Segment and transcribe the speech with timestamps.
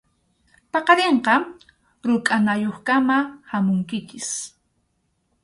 [0.71, 1.33] Paqarinqa
[2.07, 3.17] rukʼanayuqkama
[3.49, 4.25] hamunkichik.